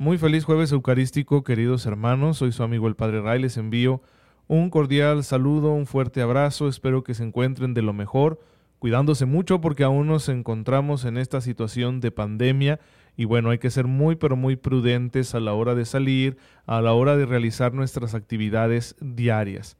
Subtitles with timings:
[0.00, 2.38] Muy feliz jueves eucarístico, queridos hermanos.
[2.38, 3.42] Soy su amigo el Padre Ray.
[3.42, 4.00] Les envío
[4.48, 6.68] un cordial saludo, un fuerte abrazo.
[6.68, 8.40] Espero que se encuentren de lo mejor,
[8.78, 12.80] cuidándose mucho porque aún nos encontramos en esta situación de pandemia.
[13.14, 16.80] Y bueno, hay que ser muy, pero muy prudentes a la hora de salir, a
[16.80, 19.76] la hora de realizar nuestras actividades diarias.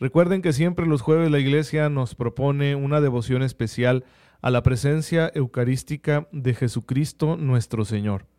[0.00, 4.06] Recuerden que siempre los jueves la Iglesia nos propone una devoción especial
[4.40, 8.31] a la presencia eucarística de Jesucristo nuestro Señor.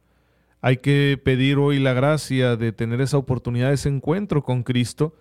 [0.65, 5.13] Hay que pedir hoy la gracia de tener esa oportunidad, ese encuentro con Cristo,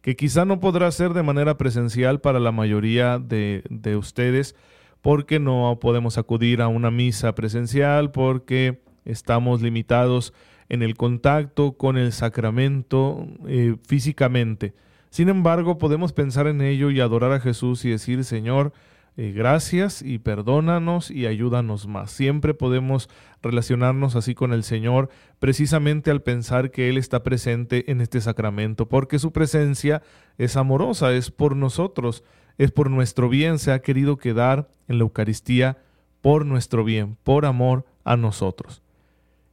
[0.00, 4.56] que quizá no podrá ser de manera presencial para la mayoría de, de ustedes,
[5.00, 10.34] porque no podemos acudir a una misa presencial, porque estamos limitados
[10.68, 14.74] en el contacto con el sacramento eh, físicamente.
[15.10, 18.72] Sin embargo, podemos pensar en ello y adorar a Jesús y decir, Señor,
[19.20, 22.12] eh, gracias y perdónanos y ayúdanos más.
[22.12, 23.10] Siempre podemos
[23.42, 25.10] relacionarnos así con el Señor
[25.40, 30.02] precisamente al pensar que Él está presente en este sacramento, porque su presencia
[30.38, 32.22] es amorosa, es por nosotros,
[32.58, 35.78] es por nuestro bien, se ha querido quedar en la Eucaristía
[36.20, 38.82] por nuestro bien, por amor a nosotros.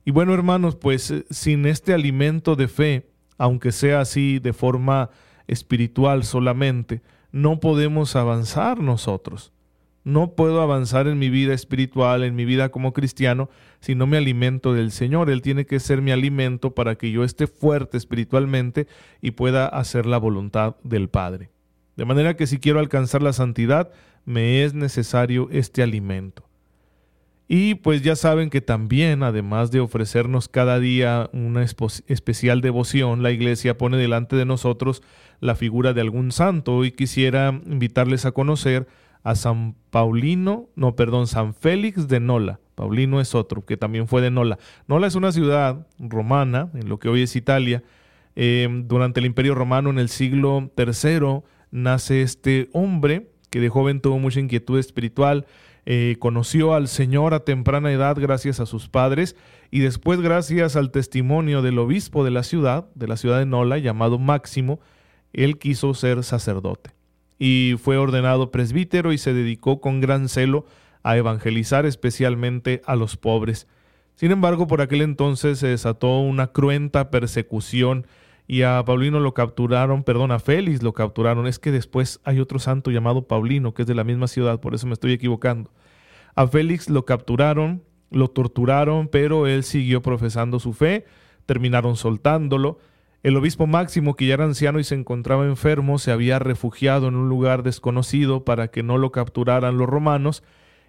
[0.05, 5.09] Y bueno, hermanos, pues eh, sin este alimento de fe, aunque sea así de forma
[5.47, 9.53] espiritual solamente, no podemos avanzar nosotros.
[10.05, 14.17] No puedo avanzar en mi vida espiritual, en mi vida como cristiano, si no me
[14.17, 15.31] alimento del Señor.
[15.31, 18.87] Él tiene que ser mi alimento para que yo esté fuerte espiritualmente
[19.19, 21.49] y pueda hacer la voluntad del Padre.
[21.95, 23.91] De manera que si quiero alcanzar la santidad,
[24.25, 26.47] me es necesario este alimento.
[27.47, 33.31] Y pues ya saben que también, además de ofrecernos cada día una especial devoción, la
[33.31, 35.01] Iglesia pone delante de nosotros
[35.39, 38.87] la figura de algún santo y quisiera invitarles a conocer
[39.25, 42.59] a San Paulino, no, perdón, San Félix de Nola.
[42.75, 44.59] Paulino es otro, que también fue de Nola.
[44.87, 47.81] Nola es una ciudad romana, en lo que hoy es Italia.
[48.35, 51.41] Em, durante el Imperio Romano, en el siglo III,
[51.71, 55.47] nace este hombre que de joven tuvo mucha inquietud espiritual,
[55.87, 59.35] eh, conoció al Señor a temprana edad gracias a sus padres
[59.71, 63.79] y después gracias al testimonio del obispo de la ciudad, de la ciudad de Nola,
[63.79, 64.79] llamado Máximo,
[65.33, 66.94] él quiso ser sacerdote
[67.37, 70.65] y fue ordenado presbítero y se dedicó con gran celo
[71.03, 73.67] a evangelizar especialmente a los pobres.
[74.15, 78.07] Sin embargo, por aquel entonces se desató una cruenta persecución
[78.47, 81.47] y a Paulino lo capturaron, perdón, a Félix lo capturaron.
[81.47, 84.73] Es que después hay otro santo llamado Paulino, que es de la misma ciudad, por
[84.75, 85.71] eso me estoy equivocando.
[86.35, 91.05] A Félix lo capturaron, lo torturaron, pero él siguió profesando su fe,
[91.45, 92.79] terminaron soltándolo
[93.25, 97.15] el obispo Máximo, que ya era anciano y se encontraba enfermo, se había refugiado en
[97.15, 100.43] un lugar desconocido para que no lo capturaran los romanos,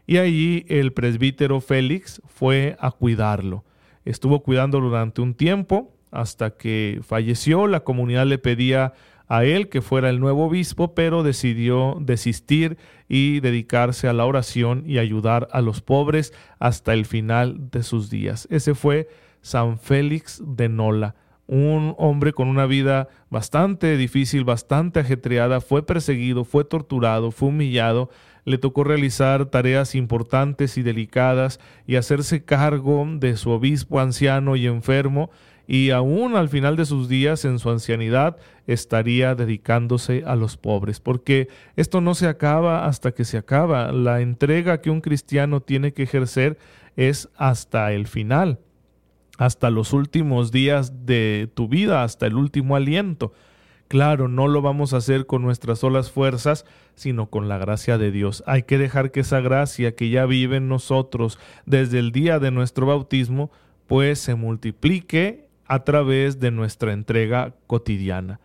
[0.06, 3.64] y allí el presbítero Félix fue a cuidarlo.
[4.04, 7.66] Estuvo cuidándolo durante un tiempo, hasta que falleció.
[7.68, 8.92] La comunidad le pedía
[9.28, 12.76] a él que fuera el nuevo obispo, pero decidió desistir
[13.08, 18.10] y dedicarse a la oración y ayudar a los pobres hasta el final de sus
[18.10, 18.46] días.
[18.50, 19.08] Ese fue
[19.40, 21.14] San Félix de Nola
[21.46, 28.10] un hombre con una vida bastante difícil, bastante ajetreada, fue perseguido, fue torturado, fue humillado,
[28.44, 34.66] le tocó realizar tareas importantes y delicadas y hacerse cargo de su obispo anciano y
[34.66, 35.30] enfermo,
[35.68, 38.36] y aún al final de sus días, en su ancianidad,
[38.68, 43.90] estaría dedicándose a los pobres, porque esto no se acaba hasta que se acaba.
[43.90, 46.56] La entrega que un cristiano tiene que ejercer
[46.94, 48.60] es hasta el final
[49.36, 53.32] hasta los últimos días de tu vida, hasta el último aliento.
[53.88, 56.64] Claro, no lo vamos a hacer con nuestras solas fuerzas,
[56.96, 58.42] sino con la gracia de Dios.
[58.46, 62.50] Hay que dejar que esa gracia que ya vive en nosotros desde el día de
[62.50, 63.50] nuestro bautismo,
[63.86, 68.40] pues se multiplique a través de nuestra entrega cotidiana.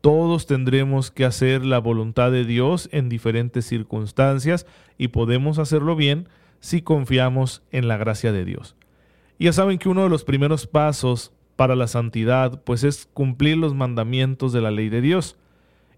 [0.00, 4.66] Todos tendremos que hacer la voluntad de Dios en diferentes circunstancias
[4.98, 6.28] y podemos hacerlo bien
[6.60, 8.76] si confiamos en la gracia de Dios.
[9.38, 13.74] Ya saben que uno de los primeros pasos para la santidad pues es cumplir los
[13.74, 15.36] mandamientos de la ley de Dios.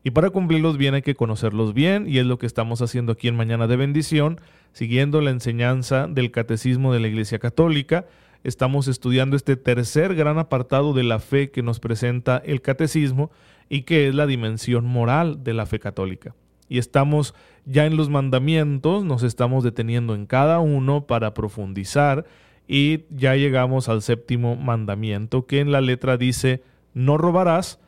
[0.02, 3.28] Y para cumplirlos bien hay que conocerlos bien y es lo que estamos haciendo aquí
[3.28, 4.40] en Mañana de Bendición,
[4.72, 8.06] siguiendo la enseñanza del Catecismo de la Iglesia Católica.
[8.44, 13.30] Estamos estudiando este tercer gran apartado de la fe que nos presenta el Catecismo
[13.68, 16.34] y que es la dimensión moral de la fe católica.
[16.68, 17.34] Y estamos
[17.64, 22.24] ya en los mandamientos, nos estamos deteniendo en cada uno para profundizar
[22.68, 26.62] y ya llegamos al séptimo mandamiento que en la letra dice
[26.94, 27.78] no robarás,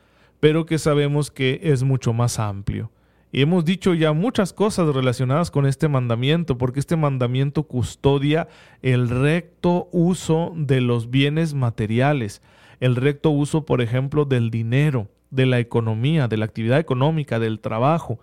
[0.40, 2.90] pero que sabemos que es mucho más amplio.
[3.30, 8.48] Y hemos dicho ya muchas cosas relacionadas con este mandamiento, porque este mandamiento custodia
[8.80, 12.40] el recto uso de los bienes materiales,
[12.80, 17.60] el recto uso, por ejemplo, del dinero, de la economía, de la actividad económica, del
[17.60, 18.18] trabajo,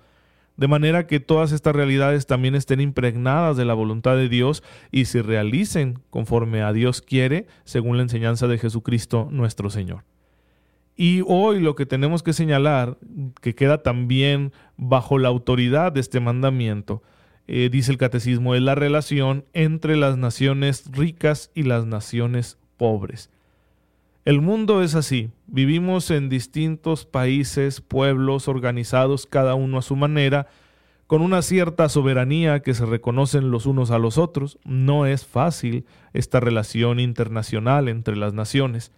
[0.57, 5.05] de manera que todas estas realidades también estén impregnadas de la voluntad de Dios y
[5.05, 10.03] se realicen conforme a Dios quiere, según la enseñanza de Jesucristo nuestro Señor.
[10.95, 12.97] Y hoy lo que tenemos que señalar,
[13.41, 17.03] que queda también bajo la autoridad de este mandamiento,
[17.47, 23.29] eh, dice el catecismo, es la relación entre las naciones ricas y las naciones pobres.
[24.25, 25.29] El mundo es así.
[25.45, 30.47] Vivimos en distintos países, pueblos organizados cada uno a su manera,
[31.05, 34.57] con una cierta soberanía que se reconocen los unos a los otros.
[34.65, 38.91] No es fácil esta relación internacional entre las naciones.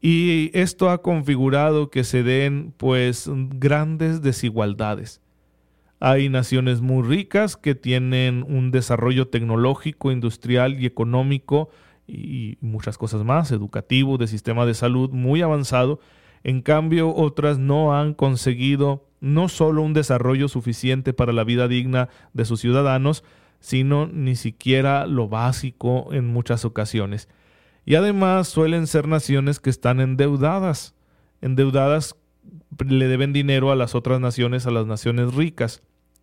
[0.00, 5.20] Y esto ha configurado que se den pues grandes desigualdades.
[6.00, 11.70] Hay naciones muy ricas que tienen un desarrollo tecnológico, industrial y económico
[12.06, 16.00] y muchas cosas más, educativo, de sistema de salud muy avanzado.
[16.44, 22.08] En cambio, otras no han conseguido no solo un desarrollo suficiente para la vida digna
[22.32, 23.22] de sus ciudadanos,
[23.60, 27.28] sino ni siquiera lo básico en muchas ocasiones.
[27.84, 30.94] Y además suelen ser naciones que están endeudadas,
[31.40, 32.16] endeudadas
[32.86, 35.82] le deben dinero a las otras naciones, a las naciones ricas.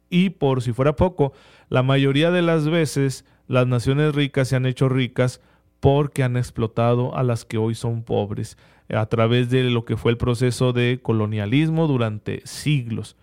[0.10, 1.34] Y por si fuera poco,
[1.70, 5.42] la mayoría de las veces las naciones ricas se han hecho ricas
[5.80, 8.58] porque han explotado a las que hoy son pobres
[8.90, 13.16] a través de lo que fue el proceso de colonialismo durante siglos.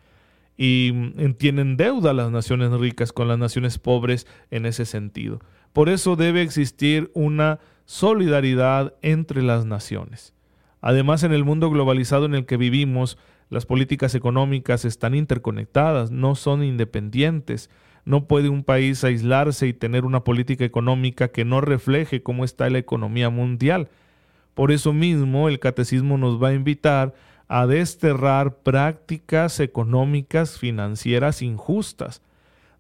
[0.57, 5.41] Y mm, tienen deuda las naciones ricas con las naciones pobres en ese sentido.
[5.73, 10.33] Por eso debe existir una solidaridad entre las naciones.
[10.81, 13.19] Además, en el mundo globalizado en el que vivimos,
[13.51, 17.71] las políticas económicas están interconectadas, no son independientes.
[18.07, 22.71] No puede un país aislarse y tener una política económica que no refleje cómo está
[22.71, 23.89] la economía mundial.
[24.55, 27.15] Por eso mismo el catecismo nos va a invitar
[27.49, 32.23] a desterrar prácticas económicas financieras injustas,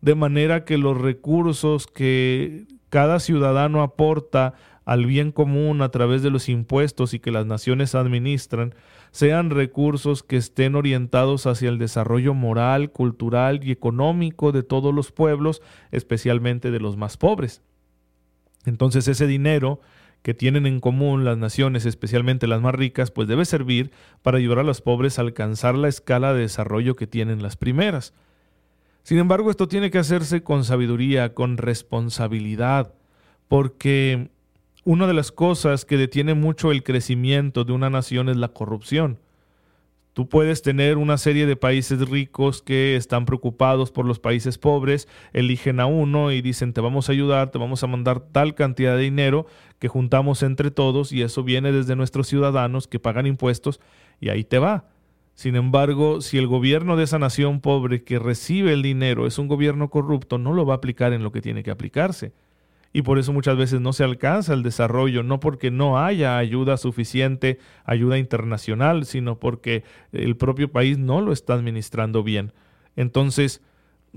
[0.00, 6.30] de manera que los recursos que cada ciudadano aporta al bien común a través de
[6.30, 8.74] los impuestos y que las naciones administran
[9.16, 15.10] sean recursos que estén orientados hacia el desarrollo moral, cultural y económico de todos los
[15.10, 17.62] pueblos, especialmente de los más pobres.
[18.66, 19.80] Entonces ese dinero
[20.20, 23.90] que tienen en común las naciones, especialmente las más ricas, pues debe servir
[24.20, 28.12] para ayudar a los pobres a alcanzar la escala de desarrollo que tienen las primeras.
[29.02, 32.92] Sin embargo, esto tiene que hacerse con sabiduría, con responsabilidad,
[33.48, 34.28] porque
[34.86, 39.18] una de las cosas que detiene mucho el crecimiento de una nación es la corrupción.
[40.12, 45.08] Tú puedes tener una serie de países ricos que están preocupados por los países pobres,
[45.32, 48.94] eligen a uno y dicen te vamos a ayudar, te vamos a mandar tal cantidad
[48.94, 49.46] de dinero
[49.80, 53.80] que juntamos entre todos y eso viene desde nuestros ciudadanos que pagan impuestos
[54.20, 54.84] y ahí te va.
[55.34, 59.48] Sin embargo, si el gobierno de esa nación pobre que recibe el dinero es un
[59.48, 62.34] gobierno corrupto, no lo va a aplicar en lo que tiene que aplicarse
[62.96, 66.78] y por eso muchas veces no se alcanza el desarrollo, no porque no haya ayuda
[66.78, 72.54] suficiente, ayuda internacional, sino porque el propio país no lo está administrando bien.
[72.96, 73.60] Entonces,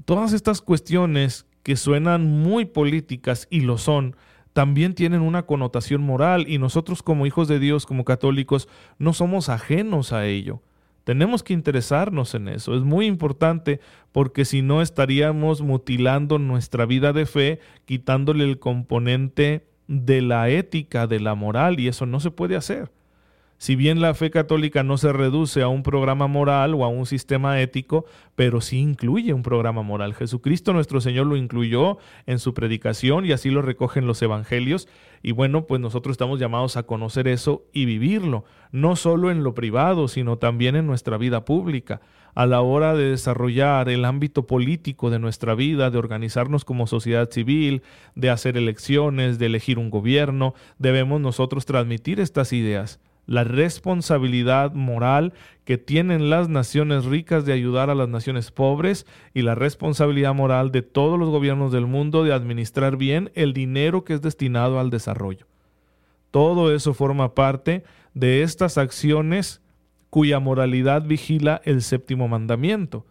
[0.05, 4.15] todas estas cuestiones que suenan muy políticas y lo son,
[4.53, 9.49] también tienen una connotación moral y nosotros como hijos de Dios, como católicos, no somos
[9.49, 10.61] ajenos a ello.
[11.09, 12.75] Tenemos que interesarnos en eso.
[12.75, 13.79] Es muy importante
[14.11, 21.07] porque si no estaríamos mutilando nuestra vida de fe, quitándole el componente de la ética,
[21.07, 22.91] de la moral, y eso no se puede hacer.
[23.59, 27.05] Si bien la fe católica no se reduce a un programa moral o a un
[27.05, 30.13] sistema ético, pero sí incluye un programa moral.
[30.13, 34.87] Jesucristo nuestro Señor lo incluyó en su predicación y así lo recogen los evangelios.
[35.21, 39.53] Y bueno, pues nosotros estamos llamados a conocer eso y vivirlo, no solo en lo
[39.55, 41.99] privado, sino también en nuestra vida pública.
[42.35, 47.29] A la hora de desarrollar el ámbito político de nuestra vida, de organizarnos como sociedad
[47.29, 47.81] civil,
[48.15, 55.33] de hacer elecciones, de elegir un gobierno, debemos nosotros transmitir estas ideas la responsabilidad moral
[55.63, 59.05] que tienen las naciones ricas de ayudar a las naciones pobres
[59.35, 64.03] y la responsabilidad moral de todos los gobiernos del mundo de administrar bien el dinero
[64.03, 65.45] que es destinado al desarrollo.
[66.31, 67.83] Todo eso forma parte
[68.15, 69.61] de estas acciones
[70.09, 73.05] cuya moralidad vigila el séptimo mandamiento.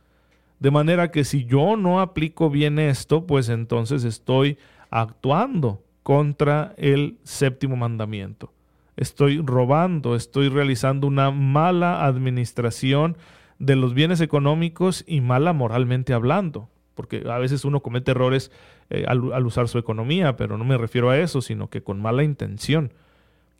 [0.58, 4.58] De manera que si yo no aplico bien esto, pues entonces estoy
[4.90, 8.52] actuando contra el séptimo mandamiento
[8.98, 13.16] estoy robando, estoy realizando una mala administración
[13.58, 18.50] de los bienes económicos y mala moralmente hablando, porque a veces uno comete errores
[18.90, 22.02] eh, al, al, usar su economía, pero no me refiero a eso, sino que con
[22.02, 22.92] mala intención.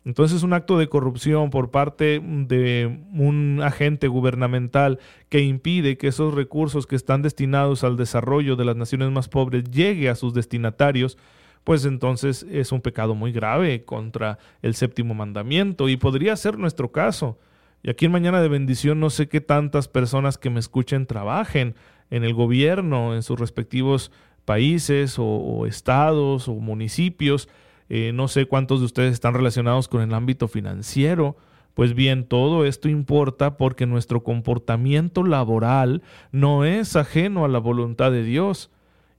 [0.05, 6.07] Entonces es un acto de corrupción por parte de un agente gubernamental que impide que
[6.07, 10.33] esos recursos que están destinados al desarrollo de las naciones más pobres llegue a sus
[10.33, 11.17] destinatarios
[11.63, 16.91] pues entonces es un pecado muy grave contra el séptimo mandamiento y podría ser nuestro
[16.91, 17.37] caso.
[17.83, 21.75] Y aquí en Mañana de Bendición no sé qué tantas personas que me escuchen trabajen
[22.09, 24.11] en el gobierno, en sus respectivos
[24.45, 27.47] países o, estados o municipios.
[27.87, 31.37] Eh, no sé cuántos de ustedes están relacionados con el ámbito financiero.
[31.73, 36.01] Pues bien, todo esto importa porque nuestro comportamiento laboral
[36.31, 38.69] no es ajeno a la voluntad de Dios.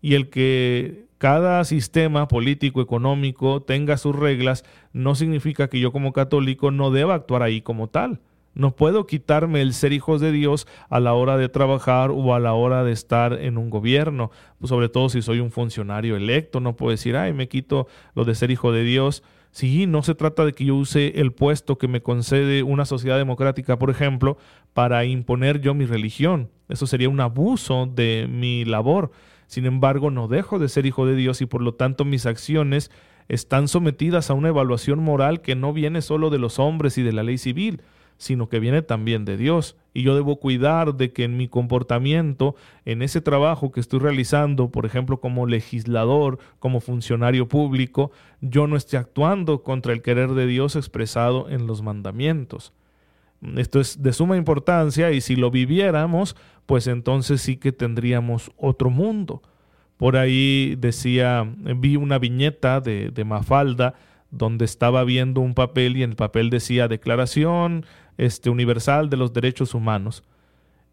[0.02, 6.14] Y el que cada sistema político, económico tenga sus reglas, no significa que yo como
[6.14, 8.20] católico no deba actuar ahí como tal.
[8.54, 12.40] No puedo quitarme el ser hijos de Dios a la hora de trabajar o a
[12.40, 16.58] la hora de estar en un gobierno, pues sobre todo si soy un funcionario electo,
[16.58, 19.22] no puedo decir, ay, me quito lo de ser hijo de Dios.
[19.50, 23.18] Sí, no se trata de que yo use el puesto que me concede una sociedad
[23.18, 24.38] democrática, por ejemplo,
[24.72, 26.48] para imponer yo mi religión.
[26.70, 29.10] Eso sería un abuso de mi labor.
[29.50, 32.92] Sin embargo, no dejo de ser hijo de Dios y por lo tanto mis acciones
[33.26, 37.12] están sometidas a una evaluación moral que no viene solo de los hombres y de
[37.12, 37.82] la ley civil,
[38.16, 39.76] sino que viene también de Dios.
[39.92, 42.54] Y yo debo cuidar de que en mi comportamiento,
[42.84, 48.76] en ese trabajo que estoy realizando, por ejemplo, como legislador, como funcionario público, yo no
[48.76, 52.72] esté actuando contra el querer de Dios expresado en los mandamientos.
[53.56, 56.36] Esto es de suma importancia y si lo viviéramos,
[56.70, 59.42] pues entonces sí que tendríamos otro mundo.
[59.96, 63.94] Por ahí decía, vi una viñeta de, Mafalda
[64.30, 67.86] donde estaba viendo un papel y en el papel decía Declaración
[68.18, 70.22] este, Universal de los Derechos Humanos.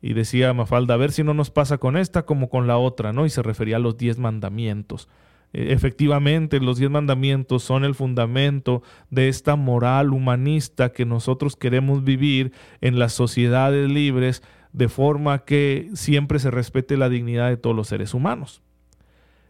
[0.01, 3.13] Y decía Mafalda, a ver si no nos pasa con esta como con la otra,
[3.13, 3.27] ¿no?
[3.27, 5.07] Y se refería a los diez mandamientos.
[5.53, 8.81] E, efectivamente, los diez mandamientos son el fundamento
[9.12, 14.41] de esta moral humanista que nosotros queremos vivir en las sociedades libres
[14.77, 18.62] de forma que siempre se respete la dignidad de todos los seres humanos.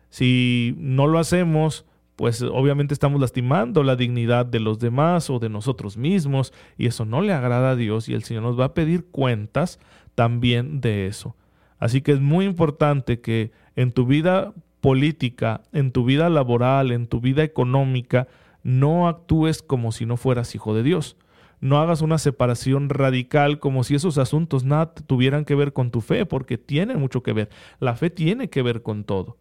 [0.09, 5.49] Si no lo hacemos, pues obviamente estamos lastimando la dignidad de los demás o de
[5.49, 8.73] nosotros mismos y eso no le agrada a Dios y el Señor nos va a
[8.73, 9.81] pedir cuentas
[10.15, 11.35] también de eso.
[11.77, 17.05] Así que es muy importante que en tu vida política, en tu vida laboral, en
[17.07, 18.29] tu vida económica,
[18.63, 21.17] no actúes como si no fueras hijo de Dios.
[21.59, 26.01] No hagas una separación radical como si esos asuntos nada tuvieran que ver con tu
[26.01, 27.49] fe, porque tienen mucho que ver.
[27.79, 29.37] La fe tiene que ver con todo.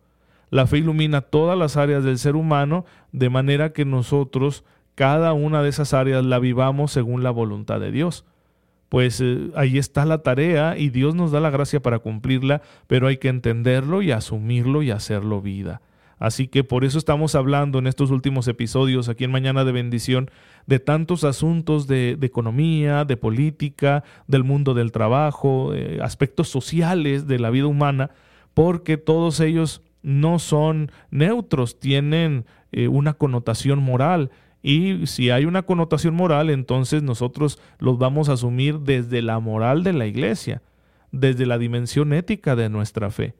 [0.50, 5.62] La fe ilumina todas las áreas del ser humano de manera que nosotros cada una
[5.62, 8.24] de esas áreas la vivamos según la voluntad de Dios
[8.88, 13.08] pues eh, ahí está la tarea y Dios nos da la gracia para cumplirla, pero
[13.08, 15.80] hay que entenderlo y asumirlo y hacerlo vida.
[16.18, 20.30] Así que por eso estamos hablando en estos últimos episodios aquí en Mañana de Bendición
[20.66, 27.38] de tantos asuntos de, economía, de política, del mundo del trabajo, eh, aspectos sociales de
[27.38, 28.10] la vida humana,
[28.54, 34.30] porque todos ellos no son neutros, tienen eh, una connotación moral
[34.62, 39.84] y si hay una connotación moral, entonces nosotros los vamos a asumir desde la moral
[39.84, 40.60] de la iglesia,
[41.12, 43.34] desde la dimensión ética de nuestra fe.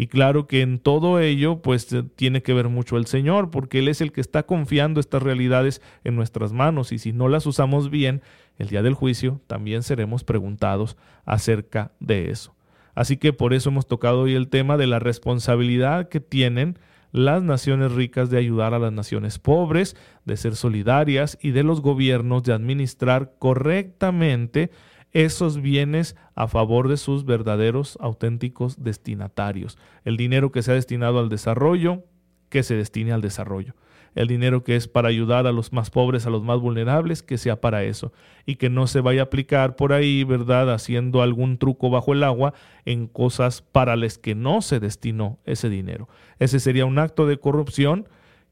[0.00, 3.88] Y claro que en todo ello, pues tiene que ver mucho el Señor, porque Él
[3.88, 6.92] es el que está confiando estas realidades en nuestras manos.
[6.92, 8.22] Y si no las usamos bien,
[8.58, 12.54] el día del juicio también seremos preguntados acerca de eso.
[12.94, 16.78] Así que por eso hemos tocado hoy el tema de la responsabilidad que tienen
[17.10, 21.80] las naciones ricas de ayudar a las naciones pobres, de ser solidarias y de los
[21.80, 24.70] gobiernos de administrar correctamente
[25.12, 29.78] esos bienes a favor de sus verdaderos, auténticos destinatarios.
[30.04, 32.04] El dinero que se ha destinado al desarrollo,
[32.48, 33.74] que se destine al desarrollo
[34.14, 37.38] el dinero que es para ayudar a los más pobres, a los más vulnerables, que
[37.38, 38.12] sea para eso
[38.46, 40.72] y que no se vaya a aplicar por ahí, ¿verdad?
[40.72, 42.52] Haciendo algún truco bajo el agua
[42.84, 46.08] en cosas para las que no se destinó ese dinero.
[46.40, 48.08] Ese sería un acto de corrupción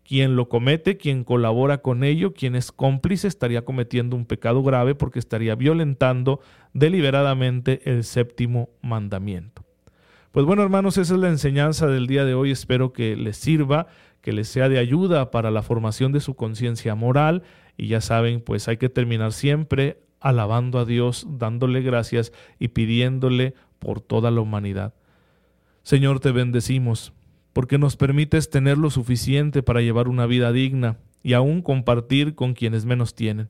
[0.06, 4.94] Quien lo comete, quien colabora con ello, quien es cómplice, estaría cometiendo un pecado grave
[4.94, 6.40] porque estaría violentando
[6.72, 9.64] deliberadamente el séptimo mandamiento.
[10.30, 12.52] Pues bueno, hermanos, esa es la enseñanza del día de hoy.
[12.52, 13.88] Espero que les sirva,
[14.20, 17.42] que les sea de ayuda para la formación de su conciencia moral.
[17.76, 23.54] Y ya saben, pues hay que terminar siempre alabando a Dios, dándole gracias y pidiéndole
[23.80, 24.94] por toda la humanidad.
[25.82, 27.12] Señor, te bendecimos
[27.56, 32.52] porque nos permites tener lo suficiente para llevar una vida digna y aún compartir con
[32.52, 33.48] quienes menos tienen.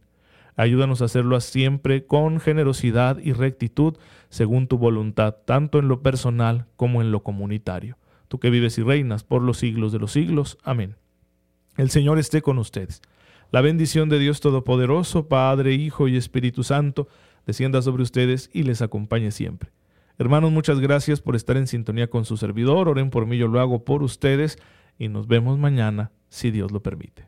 [0.54, 3.96] Ayúdanos a hacerlo siempre con generosidad y rectitud
[4.28, 7.98] según tu voluntad, tanto en lo personal como en lo comunitario.
[8.28, 10.56] Tú que vives y reinas por los siglos de los siglos.
[10.62, 10.94] Amén.
[11.76, 13.02] El Señor esté con ustedes.
[13.50, 17.08] La bendición de Dios Todopoderoso, Padre, Hijo y Espíritu Santo,
[17.44, 19.72] descienda sobre ustedes y les acompañe siempre.
[20.18, 22.88] Hermanos, muchas gracias por estar en sintonía con su servidor.
[22.88, 24.58] Oren por mí, yo lo hago por ustedes
[24.98, 27.25] y nos vemos mañana, si Dios lo permite.